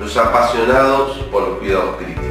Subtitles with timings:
[0.00, 2.24] los apasionados por los cuidados críticos.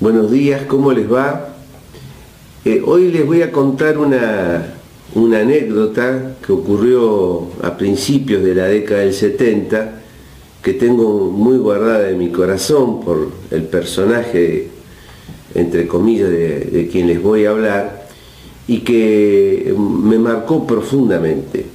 [0.00, 1.50] Buenos días, ¿cómo les va?
[2.64, 4.74] Eh, hoy les voy a contar una,
[5.14, 10.00] una anécdota que ocurrió a principios de la década del 70
[10.62, 14.68] que tengo muy guardada en mi corazón por el personaje,
[15.54, 18.08] entre comillas, de, quien les voy a hablar
[18.66, 21.66] y que me marcó profundamente.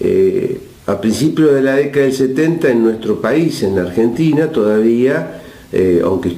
[0.00, 5.40] Eh, a principios de la década del 70 en nuestro país, en Argentina, todavía,
[5.72, 6.32] eh, aunque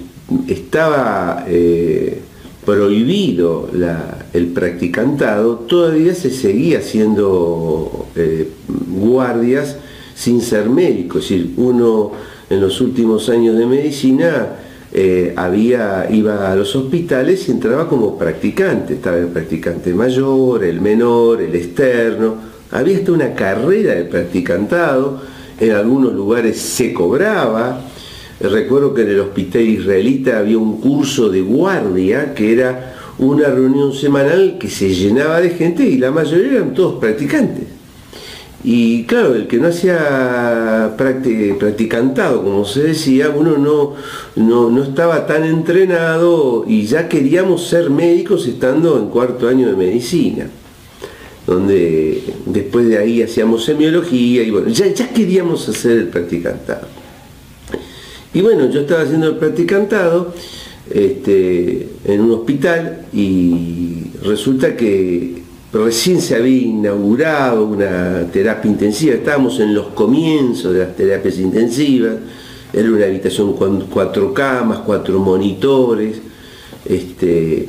[0.47, 2.21] estaba eh,
[2.65, 3.71] prohibido
[4.33, 8.51] el practicantado, todavía se seguía haciendo eh,
[8.89, 9.79] guardias
[10.15, 11.19] sin ser médico.
[11.19, 12.13] Es decir, uno
[12.51, 14.57] en los últimos años de medicina
[15.37, 18.95] había, iba a los hospitales y entraba como practicante.
[18.95, 25.21] Estaba el practicante mayor, el menor, el externo había hasta una carrera de practicantado,
[25.61, 27.83] en algunos lugares se cobraba.
[28.41, 33.93] Recuerdo que en el hospital israelita había un curso de guardia que era una reunión
[33.93, 37.67] semanal que se llenaba de gente y la mayoría eran todos practicantes.
[38.65, 43.95] Y claro, el que no hacía practicantado, como se decía, uno no,
[44.37, 49.77] no, no, estaba tan entrenado y ya queríamos ser médicos estando en cuarto año de
[49.77, 50.47] medicina
[51.47, 56.87] donde después de ahí hacíamos semiología y bueno, ya, queríamos hacer el practicantado.
[58.35, 60.33] Y bueno, yo estaba haciendo el practicantado
[60.91, 65.43] este, en un hospital y resulta que
[65.73, 72.15] recién se había inaugurado una terapia intensiva, estábamos en los comienzos de las terapias intensivas,
[72.73, 76.21] era una habitación con cuatro camas, cuatro monitores,
[76.85, 77.69] este,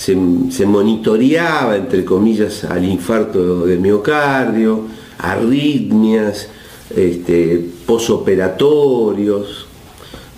[0.00, 4.84] se, monitoreaba, entre comillas, al infarto de miocardio,
[5.18, 6.48] arritmias,
[6.96, 9.66] este, posoperatorios,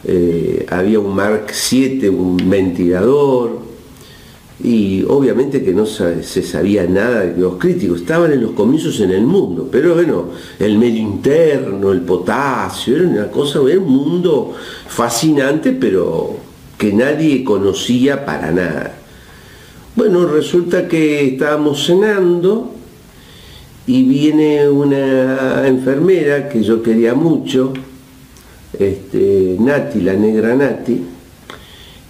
[0.04, 3.60] eh, había un Mark 7, un ventilador,
[4.64, 9.12] y obviamente que no se sabía nada de los críticos, estaban en los comienzos en
[9.12, 10.26] el mundo, pero bueno,
[10.58, 14.54] el medio interno, el potasio, era una cosa, era un mundo
[14.88, 16.36] fascinante, pero
[16.76, 19.01] que nadie conocía para nada.
[19.94, 22.72] Bueno, resulta que estábamos cenando
[23.86, 27.74] y viene una enfermera que yo quería mucho,
[28.78, 30.98] este, Nati, la negra Nati,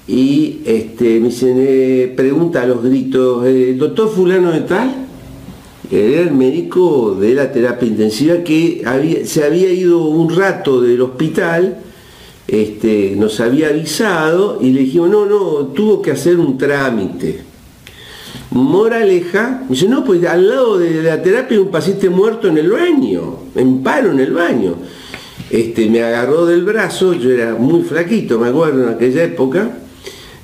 [0.06, 4.94] y este, me dice, pregunta a los gritos, ¿el eh, doctor fulano de tal?
[5.90, 8.84] Era el médico de la terapia intensiva que
[9.24, 11.78] se había ido un rato del hospital,
[12.46, 17.50] este, nos había avisado y le dijimos, no, no, tuvo que hacer un trámite
[18.52, 23.38] Moraleja, dice, no, pues al lado de la terapia un paciente muerto en el baño,
[23.54, 24.74] en paro en el baño.
[25.50, 29.70] Este, me agarró del brazo, yo era muy flaquito, me acuerdo en aquella época,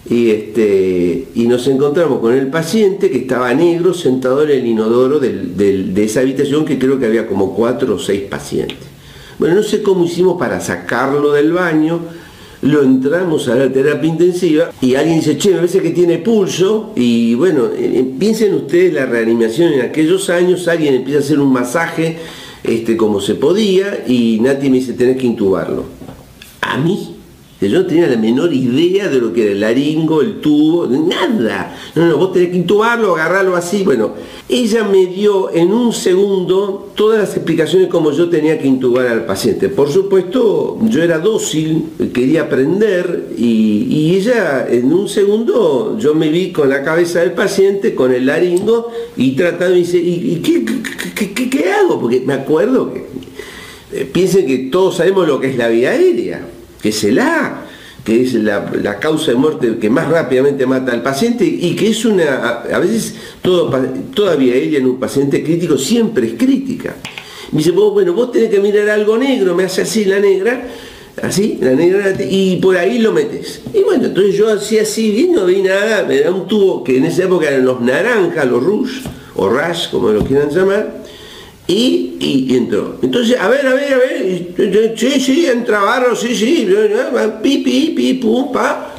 [0.08, 5.18] y, este, y nos encontramos con el paciente que estaba negro sentado en el inodoro
[5.18, 8.88] de esa habitación que creo que había como cuatro o seis pacientes.
[9.38, 12.00] Bueno, no sé cómo hicimos para sacarlo del baño,
[12.62, 16.92] lo entramos a la terapia intensiva y alguien dice, che, me parece que tiene pulso
[16.96, 21.38] y bueno, eh, eh, piensen ustedes la reanimación en aquellos años, alguien empieza a hacer
[21.38, 22.16] un masaje
[22.64, 25.84] este, como se podía y Nati me dice, tenés que intubarlo.
[26.60, 27.17] A mí,
[27.66, 31.76] yo no tenía la menor idea de lo que era el laringo, el tubo, nada.
[31.96, 33.82] No, no, vos tenés que intubarlo, agarrarlo así.
[33.82, 34.12] Bueno,
[34.48, 39.26] ella me dio en un segundo todas las explicaciones como yo tenía que intubar al
[39.26, 39.68] paciente.
[39.68, 46.50] Por supuesto, yo era dócil, quería aprender y, ella en un segundo yo me vi
[46.50, 52.00] con la cabeza del paciente, con el laringo y tratando y dice, ¿y, qué, hago?
[52.00, 53.06] Porque me acuerdo que
[53.92, 56.46] eh, piensen que todos sabemos lo que es la vía aérea
[56.80, 57.64] que es el A,
[58.04, 62.04] que es la, causa de muerte que más rápidamente mata al paciente y que es
[62.04, 63.14] una, a veces
[64.14, 66.96] todavía ella en un paciente crítico siempre es crítica.
[67.52, 70.68] Me dice, bueno, vos tenés que mirar algo negro, me hace así la negra,
[71.22, 73.62] así, la negra, y por ahí lo metes.
[73.72, 76.98] Y bueno, entonces yo hacía así, y no vi nada, me da un tubo que
[76.98, 79.02] en esa época eran los naranjas, los rouge,
[79.34, 81.04] o rash, como lo quieran llamar,
[81.68, 82.98] Y, entró.
[83.02, 86.66] Entonces, a ver, a ver, a ver, sí, sí, entra barro, sí, sí,
[87.42, 88.94] pi, pi, pi, pum, pa.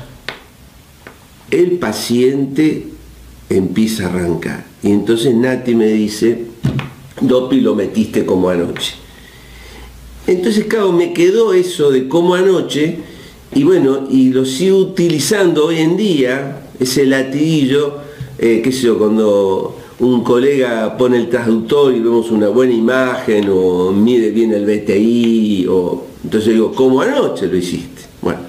[1.49, 2.85] El paciente
[3.49, 4.65] empieza a arrancar.
[4.83, 6.45] Y entonces Nati me dice,
[7.19, 8.93] Dopi lo metiste como anoche.
[10.27, 12.99] Entonces, claro, me quedó eso de como anoche,
[13.55, 17.97] y bueno, y lo sigo utilizando hoy en día, ese latiguillo,
[18.37, 23.49] eh, qué sé yo, cuando un colega pone el traductor y vemos una buena imagen
[23.51, 28.03] o mide bien el BTI, o entonces digo, como anoche lo hiciste.
[28.21, 28.39] Bueno,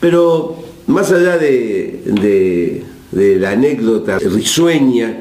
[0.00, 0.56] pero
[0.88, 5.16] más allá de, la anécdota risueña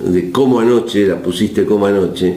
[0.00, 2.34] de cómo anoche, la pusiste como anoche,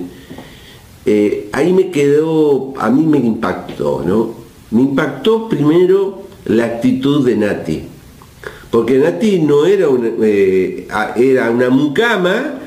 [1.05, 4.35] eh, ahí me quedó, a mí me impactó, ¿no?
[4.71, 7.83] Me impactó primero la actitud de Nati
[8.71, 12.59] porque Nati no era una, eh, era una mucama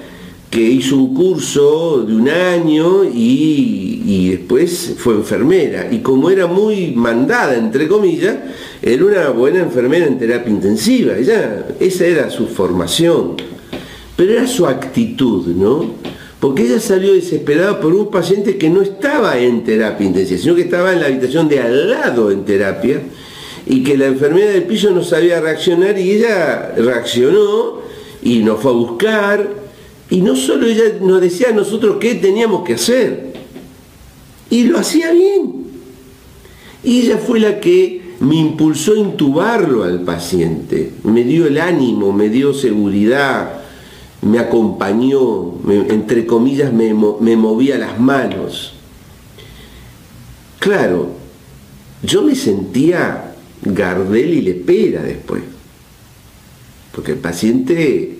[0.50, 5.88] que hizo un curso de un año y, después fue enfermera.
[5.90, 8.36] Y como era muy mandada, entre comillas,
[8.82, 11.16] era una buena enfermera en terapia intensiva.
[11.16, 13.36] Ella, esa era su formación.
[14.16, 15.94] Pero era su actitud, ¿no?
[16.40, 20.62] Porque ella salió desesperada por un paciente que no estaba en terapia intensiva, sino que
[20.62, 23.00] estaba en la habitación de al lado en terapia
[23.70, 27.74] y que la enfermedad del piso no sabía reaccionar y ella reaccionó
[28.20, 29.48] y nos fue a buscar
[30.10, 33.32] y no solo ella nos decía a nosotros qué teníamos que hacer
[34.50, 35.66] y lo hacía bien.
[36.82, 42.12] Y ella fue la que me impulsó a intubarlo al paciente, me dio el ánimo,
[42.12, 43.60] me dio seguridad,
[44.22, 48.72] me acompañó, entre comillas me movía las manos.
[50.58, 51.10] Claro,
[52.02, 53.29] yo me sentía
[53.62, 55.42] Gardel y Lepera después.
[56.92, 58.18] Porque el paciente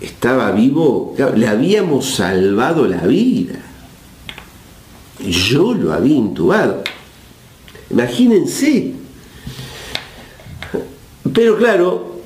[0.00, 3.60] estaba vivo, le habíamos salvado la vida.
[5.20, 6.82] Yo lo había intubado.
[7.90, 8.92] Imagínense.
[11.32, 12.20] Pero claro,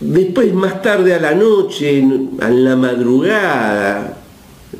[0.00, 4.18] después más tarde a la noche, en la madrugada,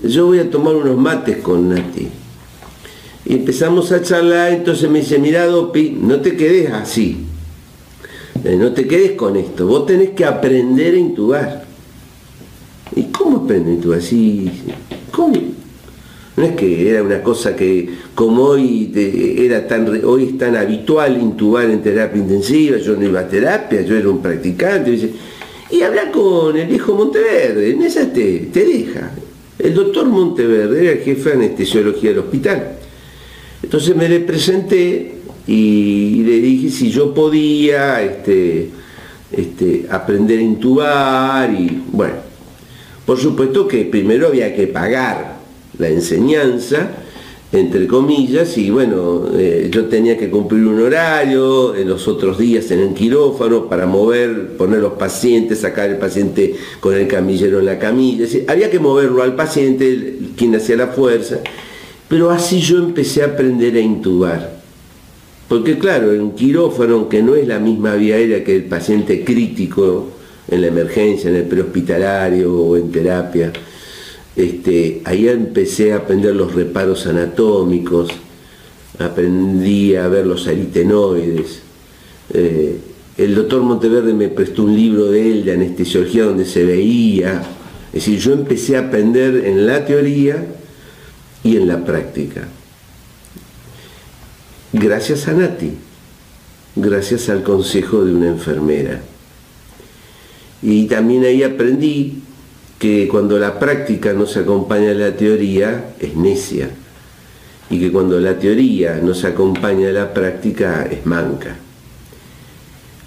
[0.03, 2.09] yo voy a tomar unos mates con Nati.
[3.25, 7.19] Y empezamos a charlar, entonces me dice, mira Dopi, no te quedes así,
[8.45, 11.65] eh, no te quedes con esto, vos tenés que aprender a intubar.
[12.97, 13.99] ¿Y cómo aprendo a intubar?
[13.99, 14.51] Así,
[15.13, 15.37] ¿Cómo?
[16.37, 21.21] No es que era una cosa que como hoy era tan hoy es tan habitual
[21.21, 25.83] intubar en terapia intensiva, yo no iba a terapia, yo era un practicante, y, y
[25.83, 29.11] habla con el viejo Monteverde, en esa te, te deja.
[29.59, 32.79] El doctor Monteverde era el jefe de anestesiología del hospital.
[33.63, 35.15] Entonces me le presenté
[35.47, 38.71] y le dije si yo podía este,
[39.33, 42.15] este, aprender a intubar y bueno,
[43.07, 45.39] por supuesto que primero había que pagar
[45.79, 46.91] la enseñanza,
[47.51, 52.71] entre comillas, y bueno, eh, yo tenía que cumplir un horario, en los otros días
[52.71, 57.67] en el quirófano para mover, poner los pacientes, sacar el paciente con el camillero en
[57.67, 61.39] la camilla, había que moverlo al paciente, quien hacía la fuerza.
[62.09, 64.59] Pero así yo empecé a aprender a intubar.
[65.49, 70.11] Porque claro, en quirófano, que no es la misma vía aérea que el paciente crítico
[70.51, 73.53] en la emergencia, en el prehospitalario o en terapia,
[74.37, 78.11] este, ahí empecé a aprender los reparos anatómicos,
[78.99, 81.61] aprendí a ver los aritenoides.
[82.33, 82.79] Eh,
[83.17, 87.43] el doctor Monteverde me prestó un libro de él de anestesiología donde se veía.
[87.89, 90.47] Es decir, yo empecé a aprender en la teoría
[91.43, 92.49] y en la práctica.
[94.73, 95.73] Gracias a Nati,
[96.77, 99.01] gracias al consejo de una enfermera.
[100.63, 102.23] Y también ahí aprendí
[102.79, 106.71] que cuando la práctica no se acompaña a la teoría es necia
[107.71, 111.57] y que cuando la teoría no se acompaña a la práctica es manca.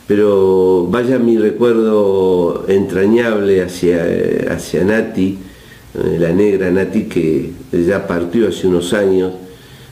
[0.07, 4.03] Pero vaya mi recuerdo entrañable hacia,
[4.49, 5.37] hacia Nati,
[5.93, 9.33] la negra Nati que ya partió hace unos años,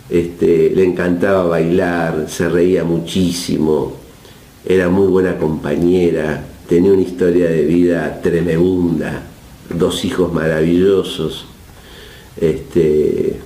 [0.09, 3.93] este, le encantaba bailar, se reía muchísimo,
[4.65, 9.23] era muy buena compañera, tenía una historia de vida tremenda,
[9.73, 11.45] dos hijos maravillosos,
[12.39, 13.39] este,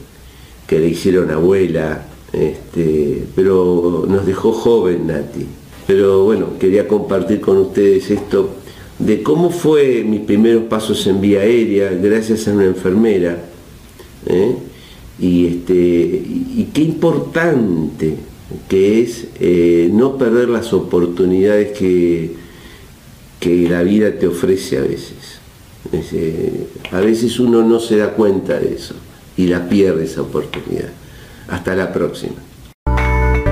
[0.67, 5.45] que le hicieron abuela, este, pero nos dejó joven Nati.
[5.85, 8.62] Pero bueno, quería compartir con ustedes esto
[9.05, 13.37] de cómo fue mis primeros pasos en vía aérea gracias a una enfermera.
[14.27, 14.55] ¿eh?
[15.19, 18.15] Y, este, y qué importante
[18.69, 22.31] que es eh, no perder las oportunidades que,
[23.39, 25.39] que la vida te ofrece a veces.
[26.91, 28.95] a veces uno no se da cuenta de eso.
[29.35, 30.89] y la pierde esa oportunidad.
[31.47, 32.35] Hasta la próxima.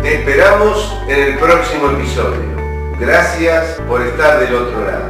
[0.01, 2.51] Te esperamos en el próximo episodio.
[2.99, 5.00] Gracias por estar del otro lado.